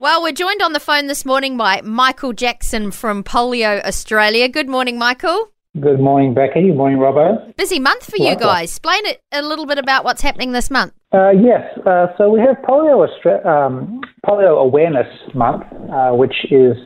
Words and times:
Well, 0.00 0.22
we're 0.22 0.30
joined 0.30 0.62
on 0.62 0.74
the 0.74 0.78
phone 0.78 1.08
this 1.08 1.24
morning 1.24 1.56
by 1.56 1.80
Michael 1.80 2.32
Jackson 2.32 2.92
from 2.92 3.24
Polio 3.24 3.84
Australia. 3.84 4.48
Good 4.48 4.68
morning, 4.68 4.96
Michael. 4.96 5.50
Good 5.80 5.98
morning, 5.98 6.34
Becky. 6.34 6.68
Good 6.68 6.76
morning, 6.76 7.00
Robbo. 7.00 7.56
Busy 7.56 7.80
month 7.80 8.04
for 8.04 8.16
you 8.16 8.36
guys. 8.36 8.70
Explain 8.70 9.06
it 9.06 9.20
a 9.32 9.42
little 9.42 9.66
bit 9.66 9.76
about 9.76 10.04
what's 10.04 10.22
happening 10.22 10.52
this 10.52 10.70
month. 10.70 10.92
Uh, 11.12 11.30
yes, 11.30 11.76
uh, 11.84 12.06
so 12.16 12.30
we 12.30 12.38
have 12.38 12.58
Polio, 12.58 13.08
Austra- 13.08 13.44
um, 13.44 14.00
Polio 14.24 14.62
Awareness 14.62 15.08
Month, 15.34 15.64
uh, 15.92 16.12
which 16.12 16.46
is 16.52 16.76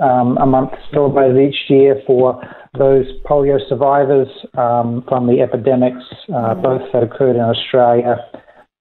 um, 0.00 0.38
a 0.38 0.46
month 0.46 0.70
celebrated 0.90 1.36
each 1.36 1.68
year 1.68 2.00
for 2.06 2.42
those 2.78 3.04
polio 3.26 3.58
survivors 3.68 4.28
um, 4.56 5.04
from 5.06 5.26
the 5.26 5.42
epidemics, 5.42 6.02
uh, 6.30 6.54
mm. 6.54 6.62
both 6.62 6.80
that 6.94 7.02
occurred 7.02 7.36
in 7.36 7.42
Australia 7.42 8.16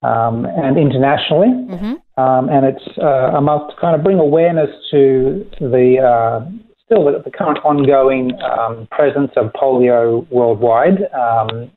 um, 0.04 0.46
and 0.46 0.78
internationally. 0.78 1.48
Mm-hmm. 1.48 2.22
Um, 2.22 2.50
and 2.50 2.66
it's 2.66 2.98
uh, 3.02 3.38
a 3.38 3.42
month 3.42 3.70
to 3.70 3.76
kind 3.82 3.96
of 3.96 4.04
bring 4.04 4.20
awareness 4.20 4.70
to 4.92 5.50
the 5.60 5.98
uh, 6.00 6.46
still 6.86 7.06
the, 7.06 7.22
the, 7.24 7.32
current 7.32 7.58
ongoing 7.64 8.32
um, 8.42 8.88
presence 8.92 9.32
of 9.36 9.52
polio 9.54 10.30
worldwide. 10.30 11.12
Um, 11.14 11.72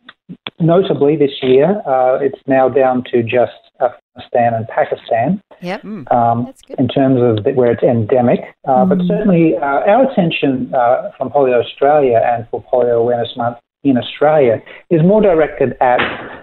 notably, 0.61 1.17
this 1.17 1.31
year 1.43 1.81
uh, 1.87 2.19
it's 2.21 2.39
now 2.47 2.69
down 2.69 3.03
to 3.13 3.23
just 3.23 3.53
Afghanistan 3.81 4.55
and 4.55 4.69
Pakistan. 4.69 5.41
Yep. 5.63 5.81
Hmm. 5.83 6.03
Um, 6.11 6.55
in 6.79 6.89
terms 6.89 7.19
of 7.23 7.45
the, 7.45 7.53
where 7.53 7.73
it's 7.73 7.83
endemic, 7.83 8.41
uh, 8.69 8.85
mm. 8.85 8.89
but 8.91 8.99
certainly 9.07 9.57
uh, 9.57 9.89
our 9.89 10.11
attention 10.11 10.71
uh, 10.75 11.13
from 11.17 11.31
Polio 11.31 11.65
Australia 11.65 12.21
and 12.23 12.47
for 12.51 12.63
Polio 12.63 12.99
Awareness 12.99 13.33
Month 13.39 13.57
in 13.91 13.97
Australia 13.97 14.62
is 14.91 15.03
more 15.03 15.20
directed 15.20 15.77
at 15.81 16.01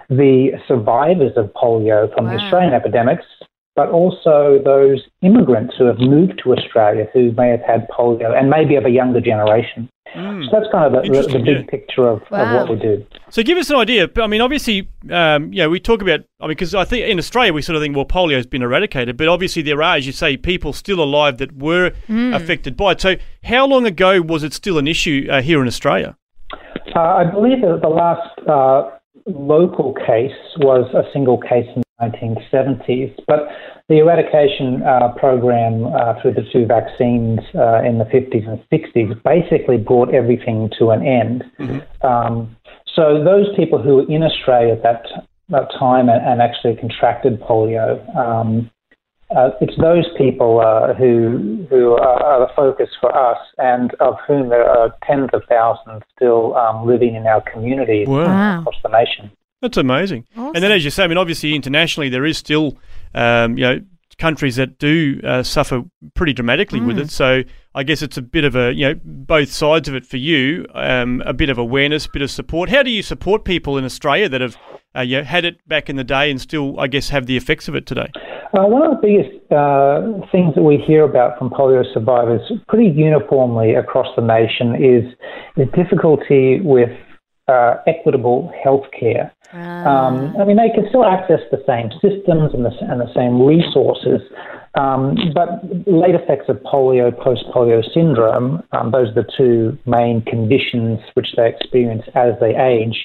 the 0.08 0.52
survivors 0.66 1.32
of 1.36 1.52
polio 1.54 2.12
from 2.14 2.26
wow. 2.26 2.32
the 2.32 2.42
Australian 2.42 2.74
epidemics, 2.74 3.24
but 3.76 3.88
also 3.88 4.60
those 4.64 5.02
immigrants 5.22 5.74
who 5.78 5.84
have 5.86 5.98
moved 5.98 6.40
to 6.44 6.52
Australia 6.52 7.06
who 7.12 7.32
may 7.32 7.48
have 7.48 7.62
had 7.62 7.88
polio 7.88 8.36
and 8.38 8.48
maybe 8.50 8.76
of 8.76 8.84
a 8.84 8.90
younger 8.90 9.20
generation. 9.20 9.88
Mm. 10.14 10.44
So 10.44 10.50
that's 10.52 10.70
kind 10.70 10.94
of 10.94 11.02
the, 11.02 11.10
the, 11.10 11.38
big 11.38 11.46
yeah. 11.46 11.62
picture 11.68 12.06
of, 12.06 12.22
wow. 12.30 12.62
of, 12.62 12.68
what 12.68 12.76
we 12.76 12.80
do. 12.80 13.04
So 13.30 13.42
give 13.42 13.58
us 13.58 13.68
an 13.70 13.76
idea. 13.76 14.08
I 14.16 14.28
mean, 14.28 14.40
obviously, 14.40 14.88
um, 15.10 15.52
you 15.52 15.58
know, 15.58 15.68
we 15.68 15.80
talk 15.80 16.02
about, 16.02 16.20
I 16.40 16.44
mean, 16.44 16.50
because 16.50 16.72
I 16.72 16.84
think 16.84 17.08
in 17.08 17.18
Australia 17.18 17.52
we 17.52 17.62
sort 17.62 17.74
of 17.74 17.82
think, 17.82 17.96
well, 17.96 18.04
polio 18.04 18.36
has 18.36 18.46
been 18.46 18.62
eradicated, 18.62 19.16
but 19.16 19.26
obviously 19.26 19.62
there 19.62 19.82
are, 19.82 19.96
as 19.96 20.06
you 20.06 20.12
say, 20.12 20.36
people 20.36 20.72
still 20.72 21.02
alive 21.02 21.38
that 21.38 21.56
were 21.56 21.90
mm. 22.08 22.34
affected 22.34 22.76
by 22.76 22.92
it. 22.92 23.00
So 23.00 23.16
how 23.42 23.66
long 23.66 23.86
ago 23.86 24.22
was 24.22 24.44
it 24.44 24.52
still 24.52 24.78
an 24.78 24.86
issue 24.86 25.26
uh, 25.28 25.42
here 25.42 25.60
in 25.60 25.66
Australia? 25.66 26.16
Uh, 26.94 27.00
I 27.00 27.24
believe 27.24 27.60
that 27.62 27.80
the 27.82 27.88
last 27.88 28.38
uh, 28.48 28.90
local 29.26 29.94
case 29.94 30.36
was 30.58 30.88
a 30.94 31.02
single 31.12 31.38
case 31.38 31.66
in 31.74 31.82
the 31.82 32.06
1970s, 32.06 33.14
but 33.26 33.48
the 33.88 33.98
eradication 33.98 34.82
uh, 34.82 35.12
program 35.16 35.86
uh, 35.86 36.20
through 36.20 36.34
the 36.34 36.46
two 36.52 36.66
vaccines 36.66 37.40
uh, 37.54 37.82
in 37.82 37.98
the 37.98 38.04
50s 38.04 38.48
and 38.48 38.62
60s 38.72 39.22
basically 39.24 39.76
brought 39.76 40.14
everything 40.14 40.70
to 40.78 40.90
an 40.90 41.04
end. 41.04 41.44
Mm-hmm. 41.58 42.06
Um, 42.06 42.56
so 42.94 43.22
those 43.24 43.46
people 43.56 43.82
who 43.82 43.96
were 43.96 44.08
in 44.08 44.22
Australia 44.22 44.74
at 44.74 44.82
that, 44.84 45.02
that 45.48 45.68
time 45.78 46.08
and, 46.08 46.24
and 46.24 46.40
actually 46.40 46.76
contracted 46.76 47.40
polio 47.40 47.98
um, 48.16 48.70
uh, 49.30 49.50
it's 49.60 49.76
those 49.80 50.06
people 50.16 50.60
uh, 50.60 50.94
who 50.94 51.66
who 51.70 51.92
are 51.94 52.40
the 52.40 52.52
focus 52.54 52.90
for 53.00 53.14
us, 53.16 53.38
and 53.58 53.94
of 54.00 54.16
whom 54.26 54.48
there 54.48 54.68
are 54.68 54.94
tens 55.06 55.30
of 55.32 55.42
thousands 55.48 56.02
still 56.14 56.56
um, 56.56 56.86
living 56.86 57.14
in 57.14 57.26
our 57.26 57.42
community 57.52 58.04
wow. 58.06 58.60
across 58.60 58.76
the 58.82 58.88
nation. 58.90 59.30
That's 59.60 59.78
amazing. 59.78 60.26
Awesome. 60.36 60.56
And 60.56 60.62
then, 60.62 60.72
as 60.72 60.84
you 60.84 60.90
say, 60.90 61.04
I 61.04 61.06
mean, 61.06 61.16
obviously 61.18 61.54
internationally 61.54 62.10
there 62.10 62.26
is 62.26 62.36
still, 62.36 62.76
um, 63.14 63.56
you 63.56 63.64
know, 63.64 63.80
countries 64.18 64.56
that 64.56 64.78
do 64.78 65.20
uh, 65.24 65.42
suffer 65.42 65.82
pretty 66.14 66.32
dramatically 66.32 66.80
mm. 66.80 66.86
with 66.86 66.98
it. 66.98 67.06
Mm. 67.06 67.10
So 67.10 67.42
I 67.74 67.82
guess 67.82 68.02
it's 68.02 68.16
a 68.16 68.22
bit 68.22 68.44
of 68.44 68.54
a, 68.54 68.72
you 68.72 68.86
know, 68.86 69.00
both 69.04 69.50
sides 69.50 69.88
of 69.88 69.94
it 69.94 70.04
for 70.06 70.18
you, 70.18 70.66
um, 70.74 71.22
a 71.24 71.32
bit 71.32 71.48
of 71.48 71.58
awareness, 71.58 72.06
bit 72.06 72.22
of 72.22 72.30
support. 72.30 72.68
How 72.68 72.82
do 72.82 72.90
you 72.90 73.02
support 73.02 73.44
people 73.44 73.78
in 73.78 73.84
Australia 73.84 74.28
that 74.28 74.40
have, 74.40 74.56
uh, 74.94 75.00
you 75.00 75.18
know, 75.18 75.24
had 75.24 75.44
it 75.44 75.66
back 75.66 75.88
in 75.88 75.96
the 75.96 76.04
day 76.04 76.30
and 76.30 76.40
still, 76.40 76.78
I 76.78 76.86
guess, 76.86 77.08
have 77.08 77.26
the 77.26 77.36
effects 77.36 77.66
of 77.66 77.74
it 77.74 77.86
today? 77.86 78.10
Uh, 78.54 78.66
one 78.66 78.82
of 78.82 78.90
the 78.90 79.02
biggest 79.02 79.34
uh, 79.50 80.00
things 80.30 80.54
that 80.54 80.62
we 80.62 80.78
hear 80.78 81.02
about 81.02 81.36
from 81.38 81.50
polio 81.50 81.82
survivors 81.92 82.40
pretty 82.68 82.88
uniformly 82.88 83.74
across 83.74 84.06
the 84.14 84.22
nation 84.22 84.76
is, 84.76 85.12
the 85.56 85.66
difficulty 85.74 86.60
with 86.60 86.90
uh, 87.48 87.76
equitable 87.86 88.52
health 88.62 88.84
care. 88.98 89.32
Um, 89.52 90.34
I 90.40 90.44
mean, 90.44 90.56
they 90.56 90.70
can 90.74 90.86
still 90.88 91.04
access 91.04 91.40
the 91.50 91.62
same 91.66 91.90
systems 92.00 92.54
and 92.54 92.64
the, 92.64 92.72
and 92.90 93.00
the 93.00 93.12
same 93.14 93.42
resources, 93.42 94.20
um, 94.74 95.16
but 95.34 95.62
late 95.86 96.14
effects 96.14 96.48
of 96.48 96.56
polio, 96.62 97.16
post 97.22 97.44
polio 97.54 97.82
syndrome, 97.92 98.62
um, 98.72 98.90
those 98.90 99.10
are 99.10 99.22
the 99.22 99.30
two 99.36 99.78
main 99.86 100.22
conditions 100.22 100.98
which 101.14 101.28
they 101.36 101.48
experience 101.48 102.02
as 102.14 102.34
they 102.40 102.56
age. 102.56 102.96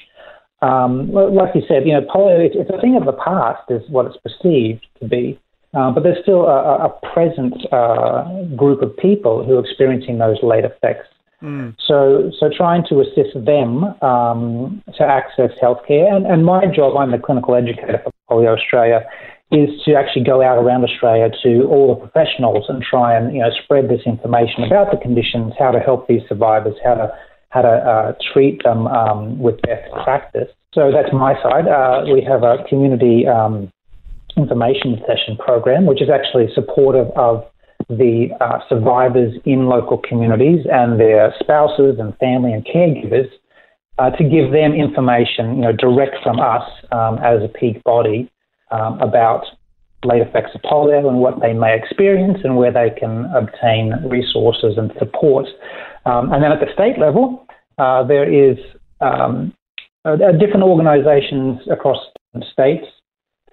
Um, 0.62 1.10
like 1.12 1.54
you 1.54 1.62
said, 1.66 1.86
you 1.86 1.92
know, 1.94 2.02
polio, 2.02 2.44
it's, 2.44 2.54
it's, 2.58 2.70
a 2.70 2.80
thing 2.80 2.96
of 2.96 3.06
the 3.06 3.12
past, 3.12 3.62
is 3.70 3.82
what 3.88 4.06
it's 4.06 4.16
perceived 4.18 4.86
to 5.00 5.08
be. 5.08 5.40
Uh, 5.72 5.90
but 5.90 6.02
there's 6.02 6.18
still 6.22 6.46
a, 6.46 6.86
a 6.86 7.12
present 7.14 7.54
uh, 7.72 8.44
group 8.56 8.82
of 8.82 8.94
people 8.96 9.44
who 9.44 9.56
are 9.56 9.64
experiencing 9.64 10.18
those 10.18 10.36
late 10.42 10.64
effects. 10.64 11.06
Mm. 11.42 11.74
So, 11.86 12.30
so 12.38 12.50
trying 12.54 12.84
to 12.90 13.00
assist 13.00 13.32
them 13.46 13.84
um, 14.02 14.82
to 14.98 15.04
access 15.04 15.50
healthcare, 15.62 16.12
and, 16.14 16.26
and 16.26 16.44
my 16.44 16.66
job, 16.66 16.96
I'm 16.96 17.12
the 17.12 17.18
clinical 17.18 17.54
educator 17.54 18.02
for 18.04 18.12
Polio 18.30 18.58
Australia, 18.58 19.06
is 19.50 19.70
to 19.84 19.94
actually 19.94 20.24
go 20.24 20.42
out 20.42 20.58
around 20.58 20.84
Australia 20.84 21.30
to 21.42 21.64
all 21.64 21.94
the 21.94 22.06
professionals 22.06 22.66
and 22.68 22.82
try 22.82 23.16
and 23.16 23.34
you 23.34 23.40
know 23.40 23.50
spread 23.64 23.88
this 23.88 24.02
information 24.06 24.64
about 24.64 24.90
the 24.90 24.98
conditions, 24.98 25.54
how 25.58 25.70
to 25.70 25.80
help 25.80 26.06
these 26.06 26.22
survivors, 26.28 26.74
how 26.84 26.94
to 26.94 27.12
how 27.50 27.62
to 27.62 27.68
uh, 27.68 28.12
treat 28.32 28.62
them 28.62 28.86
um, 28.86 29.38
with 29.38 29.60
best 29.62 29.90
practice. 30.04 30.48
So 30.74 30.90
that's 30.92 31.12
my 31.12 31.34
side. 31.42 31.66
Uh, 31.66 32.04
we 32.12 32.22
have 32.22 32.42
a 32.42 32.64
community 32.68 33.26
um, 33.26 33.72
information 34.36 35.00
session 35.06 35.36
program, 35.36 35.86
which 35.86 36.00
is 36.00 36.08
actually 36.08 36.48
supportive 36.54 37.08
of 37.16 37.44
the 37.88 38.28
uh, 38.40 38.58
survivors 38.68 39.34
in 39.44 39.66
local 39.66 39.98
communities 39.98 40.64
and 40.70 41.00
their 41.00 41.34
spouses 41.40 41.96
and 41.98 42.16
family 42.18 42.52
and 42.52 42.64
caregivers 42.64 43.28
uh, 43.98 44.10
to 44.10 44.22
give 44.22 44.52
them 44.52 44.72
information, 44.72 45.56
you 45.56 45.62
know, 45.62 45.72
direct 45.72 46.16
from 46.22 46.38
us 46.38 46.62
um, 46.92 47.18
as 47.18 47.42
a 47.42 47.48
peak 47.48 47.82
body 47.84 48.30
um, 48.70 49.00
about 49.00 49.44
late 50.04 50.22
effects 50.22 50.50
of 50.54 50.62
polio 50.62 51.08
and 51.08 51.18
what 51.18 51.40
they 51.40 51.52
may 51.52 51.76
experience 51.76 52.38
and 52.42 52.56
where 52.56 52.72
they 52.72 52.90
can 52.98 53.26
obtain 53.34 53.92
resources 54.08 54.74
and 54.78 54.90
support 54.98 55.46
um, 56.06 56.32
and 56.32 56.42
then 56.42 56.52
at 56.52 56.60
the 56.60 56.72
state 56.72 56.98
level, 56.98 57.46
uh, 57.78 58.04
there 58.04 58.28
is 58.30 58.56
um, 59.00 59.52
uh, 60.04 60.16
different 60.38 60.62
organisations 60.62 61.60
across 61.70 61.98
states 62.52 62.86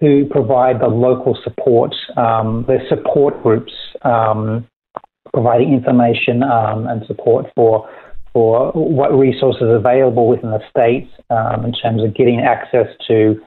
who 0.00 0.26
provide 0.30 0.80
the 0.80 0.86
local 0.86 1.36
support. 1.42 1.94
Um, 2.16 2.66
support 2.88 3.42
groups 3.42 3.72
um, 4.02 4.66
providing 5.32 5.72
information 5.72 6.42
um, 6.42 6.86
and 6.86 7.04
support 7.06 7.46
for 7.54 7.88
for 8.32 8.70
what 8.72 9.12
resources 9.12 9.62
are 9.62 9.76
available 9.76 10.28
within 10.28 10.50
the 10.50 10.60
states 10.70 11.10
um, 11.30 11.64
in 11.64 11.72
terms 11.72 12.04
of 12.04 12.14
getting 12.14 12.40
access 12.40 12.86
to 13.08 13.40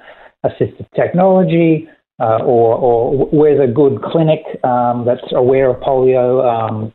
assistive 0.43 0.87
technology, 0.95 1.87
uh, 2.21 2.39
or, 2.43 2.75
or 2.75 3.25
where's 3.31 3.59
a 3.59 3.71
good 3.71 4.01
clinic 4.03 4.43
um, 4.63 5.05
that's 5.05 5.25
aware 5.33 5.71
of 5.71 5.81
polio, 5.81 6.45
um, 6.45 6.93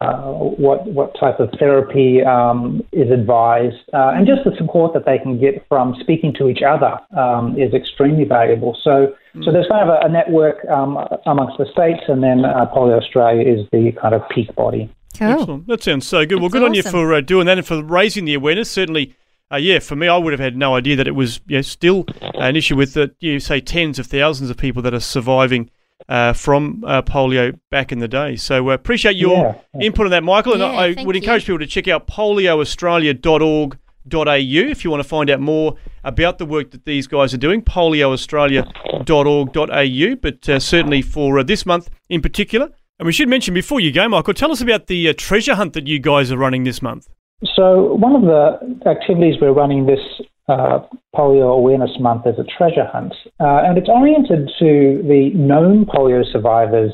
uh, 0.00 0.30
what 0.30 0.86
what 0.86 1.12
type 1.18 1.40
of 1.40 1.50
therapy 1.58 2.22
um, 2.22 2.82
is 2.92 3.10
advised, 3.10 3.74
uh, 3.92 4.12
and 4.14 4.28
just 4.28 4.44
the 4.44 4.52
support 4.56 4.92
that 4.94 5.04
they 5.04 5.18
can 5.18 5.40
get 5.40 5.66
from 5.68 5.96
speaking 6.00 6.32
to 6.38 6.48
each 6.48 6.62
other 6.62 6.98
um, 7.18 7.58
is 7.58 7.74
extremely 7.74 8.24
valuable. 8.24 8.78
So, 8.84 9.12
mm. 9.34 9.44
so 9.44 9.50
there's 9.50 9.66
kind 9.68 9.88
of 9.88 9.96
a, 10.00 10.06
a 10.06 10.08
network 10.08 10.64
um, 10.66 10.98
amongst 11.26 11.58
the 11.58 11.66
states, 11.72 12.02
and 12.06 12.22
then 12.22 12.44
uh, 12.44 12.66
Polio 12.72 12.96
Australia 13.02 13.42
is 13.42 13.66
the 13.72 13.90
kind 14.00 14.14
of 14.14 14.22
peak 14.28 14.54
body. 14.54 14.88
Cool. 15.18 15.32
Excellent. 15.32 15.66
That 15.66 15.82
sounds 15.82 16.06
so 16.06 16.24
good. 16.24 16.36
That's 16.36 16.42
well, 16.42 16.48
good 16.50 16.62
awesome. 16.62 16.70
on 16.70 16.74
you 16.74 16.82
for 16.84 17.14
uh, 17.14 17.20
doing 17.20 17.46
that 17.46 17.58
and 17.58 17.66
for 17.66 17.82
raising 17.82 18.24
the 18.24 18.34
awareness. 18.34 18.70
Certainly. 18.70 19.16
Uh, 19.50 19.56
yeah, 19.56 19.78
for 19.78 19.96
me, 19.96 20.08
I 20.08 20.16
would 20.16 20.32
have 20.32 20.40
had 20.40 20.56
no 20.56 20.74
idea 20.74 20.96
that 20.96 21.08
it 21.08 21.14
was 21.14 21.40
you 21.46 21.56
know, 21.56 21.62
still 21.62 22.04
an 22.20 22.56
issue 22.56 22.76
with 22.76 22.92
the 22.94 23.14
you 23.20 23.40
say 23.40 23.60
tens 23.60 23.98
of 23.98 24.06
thousands 24.06 24.50
of 24.50 24.58
people 24.58 24.82
that 24.82 24.92
are 24.92 25.00
surviving 25.00 25.70
uh, 26.08 26.32
from 26.32 26.82
uh, 26.86 27.02
polio 27.02 27.58
back 27.70 27.90
in 27.92 27.98
the 27.98 28.08
day. 28.08 28.36
So 28.36 28.70
uh, 28.70 28.74
appreciate 28.74 29.16
your 29.16 29.36
yeah, 29.36 29.54
yeah. 29.74 29.86
input 29.86 30.06
on 30.06 30.10
that, 30.10 30.22
Michael. 30.22 30.54
And 30.54 30.62
yeah, 30.62 30.68
I, 30.68 30.94
I 30.98 31.04
would 31.04 31.16
encourage 31.16 31.44
people 31.46 31.58
to 31.58 31.66
check 31.66 31.88
out 31.88 32.06
polioaustralia.org.au 32.06 34.70
if 34.70 34.84
you 34.84 34.90
want 34.90 35.02
to 35.02 35.08
find 35.08 35.30
out 35.30 35.40
more 35.40 35.74
about 36.04 36.38
the 36.38 36.46
work 36.46 36.70
that 36.70 36.84
these 36.84 37.06
guys 37.06 37.32
are 37.34 37.38
doing, 37.38 37.62
polioaustralia.org.au. 37.62 40.16
But 40.16 40.48
uh, 40.48 40.60
certainly 40.60 41.02
for 41.02 41.38
uh, 41.38 41.42
this 41.42 41.66
month 41.66 41.90
in 42.08 42.22
particular, 42.22 42.70
and 42.98 43.06
we 43.06 43.12
should 43.12 43.28
mention 43.28 43.54
before 43.54 43.80
you 43.80 43.92
go, 43.92 44.08
Michael, 44.08 44.34
tell 44.34 44.50
us 44.50 44.60
about 44.60 44.88
the 44.88 45.08
uh, 45.08 45.14
treasure 45.16 45.54
hunt 45.54 45.72
that 45.74 45.86
you 45.86 45.98
guys 45.98 46.32
are 46.32 46.38
running 46.38 46.64
this 46.64 46.82
month. 46.82 47.08
So, 47.44 47.94
one 47.94 48.16
of 48.16 48.22
the 48.22 48.88
activities 48.88 49.36
we're 49.40 49.52
running 49.52 49.86
this 49.86 50.00
uh, 50.48 50.80
Polio 51.14 51.54
Awareness 51.54 51.92
Month 52.00 52.26
is 52.26 52.34
a 52.38 52.44
treasure 52.44 52.86
hunt, 52.90 53.14
uh, 53.38 53.62
and 53.64 53.78
it's 53.78 53.88
oriented 53.88 54.50
to 54.58 55.02
the 55.06 55.30
known 55.34 55.84
polio 55.86 56.24
survivors 56.32 56.92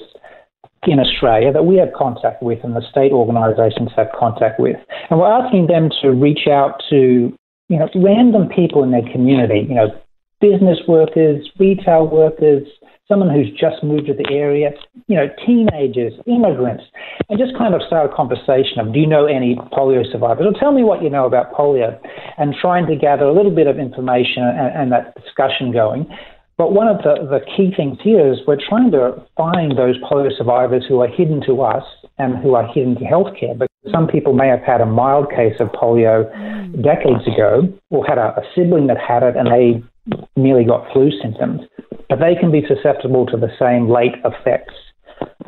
in 0.86 1.00
Australia 1.00 1.52
that 1.52 1.64
we 1.64 1.76
have 1.76 1.88
contact 1.96 2.42
with 2.42 2.58
and 2.62 2.76
the 2.76 2.82
state 2.90 3.12
organisations 3.12 3.90
have 3.96 4.08
contact 4.18 4.60
with. 4.60 4.76
And 5.08 5.18
we're 5.18 5.32
asking 5.32 5.68
them 5.68 5.88
to 6.02 6.10
reach 6.10 6.46
out 6.46 6.82
to, 6.90 7.32
you 7.68 7.78
know, 7.78 7.88
random 7.94 8.48
people 8.48 8.82
in 8.84 8.90
their 8.90 9.08
community, 9.12 9.66
you 9.66 9.74
know, 9.74 9.88
business 10.40 10.78
workers, 10.86 11.48
retail 11.58 12.06
workers, 12.06 12.68
someone 13.08 13.28
who's 13.28 13.50
just 13.50 13.82
moved 13.82 14.06
to 14.06 14.14
the 14.14 14.26
area, 14.32 14.70
you 15.08 15.16
know, 15.16 15.28
teenagers, 15.46 16.12
immigrants, 16.26 16.84
and 17.28 17.38
just 17.38 17.56
kind 17.56 17.74
of 17.74 17.82
start 17.86 18.10
a 18.10 18.14
conversation 18.14 18.80
of, 18.80 18.92
do 18.92 19.00
you 19.00 19.06
know 19.06 19.26
any 19.26 19.56
polio 19.72 20.10
survivors? 20.10 20.46
Or 20.46 20.58
tell 20.58 20.72
me 20.72 20.84
what 20.84 21.02
you 21.02 21.10
know 21.10 21.26
about 21.26 21.52
polio, 21.52 21.98
and 22.38 22.54
trying 22.60 22.86
to 22.86 22.96
gather 22.96 23.24
a 23.24 23.32
little 23.32 23.54
bit 23.54 23.66
of 23.66 23.78
information 23.78 24.42
and, 24.42 24.74
and 24.74 24.92
that 24.92 25.14
discussion 25.22 25.72
going. 25.72 26.06
But 26.56 26.72
one 26.72 26.86
of 26.86 26.98
the, 26.98 27.26
the 27.28 27.40
key 27.56 27.72
things 27.76 27.98
here 28.02 28.32
is 28.32 28.38
we're 28.46 28.62
trying 28.68 28.92
to 28.92 29.20
find 29.36 29.76
those 29.76 29.98
polio 29.98 30.30
survivors 30.36 30.84
who 30.88 31.00
are 31.00 31.08
hidden 31.08 31.42
to 31.46 31.62
us 31.62 31.82
and 32.16 32.38
who 32.38 32.54
are 32.54 32.66
hidden 32.72 32.94
to 32.96 33.04
healthcare. 33.04 33.58
But 33.58 33.68
some 33.90 34.06
people 34.06 34.34
may 34.34 34.48
have 34.48 34.62
had 34.62 34.80
a 34.80 34.86
mild 34.86 35.30
case 35.30 35.56
of 35.58 35.68
polio 35.68 36.30
mm. 36.32 36.82
decades 36.82 37.26
ago 37.26 37.68
or 37.90 38.06
had 38.06 38.18
a, 38.18 38.38
a 38.38 38.42
sibling 38.54 38.86
that 38.86 38.98
had 38.98 39.24
it 39.24 39.36
and 39.36 39.48
they 39.48 39.82
merely 40.36 40.64
got 40.64 40.86
flu 40.92 41.10
symptoms, 41.22 41.62
but 42.08 42.18
they 42.18 42.34
can 42.38 42.50
be 42.50 42.62
susceptible 42.66 43.26
to 43.26 43.36
the 43.36 43.50
same 43.58 43.88
late 43.88 44.14
effects. 44.24 44.74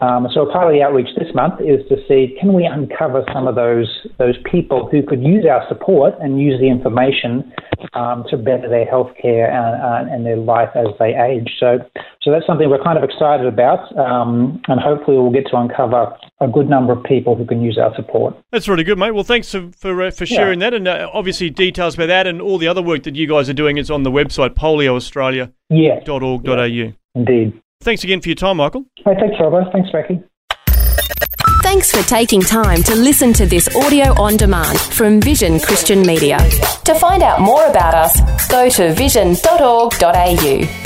Um, 0.01 0.29
so 0.35 0.47
part 0.47 0.67
of 0.67 0.75
the 0.75 0.83
outreach 0.83 1.09
this 1.17 1.35
month 1.35 1.61
is 1.61 1.87
to 1.89 1.97
see 2.07 2.37
can 2.39 2.53
we 2.53 2.65
uncover 2.65 3.25
some 3.33 3.49
of 3.49 3.55
those 3.55 3.89
those 4.19 4.37
people 4.51 4.89
who 4.91 5.03
could 5.03 5.23
use 5.23 5.47
our 5.51 5.67
support 5.69 6.15
and 6.21 6.39
use 6.41 6.61
the 6.61 6.69
information 6.69 7.51
um, 7.95 8.25
to 8.29 8.37
better 8.37 8.69
their 8.69 8.85
healthcare 8.85 9.51
and, 9.51 9.83
uh, 9.83 10.05
and 10.13 10.27
their 10.27 10.37
life 10.37 10.69
as 10.75 10.89
they 10.99 11.15
age. 11.15 11.51
So 11.59 11.79
so 12.23 12.31
that's 12.31 12.47
something 12.47 12.69
we're 12.69 12.83
kind 12.83 12.99
of 12.99 13.05
excited 13.05 13.47
about, 13.47 13.97
um, 13.97 14.61
and 14.69 14.79
hopefully 14.81 15.17
we'll 15.17 15.31
get 15.31 15.47
to 15.51 15.57
uncover 15.57 16.15
a 16.41 16.49
good 16.49 16.69
number 16.69 16.93
of 16.93 17.03
people 17.05 17.35
who 17.35 17.47
can 17.47 17.63
use 17.63 17.79
our 17.79 17.95
support. 17.95 18.37
That's 18.53 18.69
really 18.69 18.85
good, 18.85 18.99
mate. 18.99 19.13
Well, 19.13 19.25
thanks 19.25 19.51
for 19.51 19.71
for, 19.79 20.03
uh, 20.03 20.11
for 20.11 20.27
sharing 20.27 20.61
yeah. 20.61 20.71
that, 20.71 20.77
and 20.77 20.87
uh, 20.89 21.09
obviously 21.13 21.49
details 21.51 21.95
about 21.95 22.07
that 22.07 22.27
and 22.27 22.43
all 22.43 22.59
the 22.59 22.69
other 22.69 22.83
work 22.83 23.05
that 23.05 23.17
you 23.17 23.27
guys 23.27 23.49
are 23.49 23.55
doing 23.55 23.79
is 23.79 23.91
on 23.91 24.03
the 24.03 24.11
website 24.11 24.51
polioaustralia.org.au. 24.51 26.65
Yeah. 26.65 26.91
Indeed. 27.15 27.63
Thanks 27.81 28.05
again 28.05 28.21
for 28.21 28.29
your 28.29 28.37
time, 28.37 28.57
Michael. 28.57 28.85
Hey, 29.05 29.15
thanks, 29.21 29.37
Robert. 29.41 29.67
Thanks, 29.73 29.91
Becky. 29.93 30.23
Thanks 31.63 31.91
for 31.91 32.03
taking 32.09 32.41
time 32.41 32.83
to 32.85 32.95
listen 32.95 33.33
to 33.35 33.47
this 33.47 33.69
audio 33.75 34.13
on 34.21 34.37
demand 34.37 34.79
from 34.79 35.21
Vision 35.21 35.59
Christian 35.59 36.03
Media. 36.03 36.39
To 36.85 36.95
find 36.95 37.23
out 37.23 37.41
more 37.41 37.67
about 37.67 37.95
us, 37.95 38.49
go 38.49 38.69
to 38.69 38.93
vision.org.au. 38.95 40.86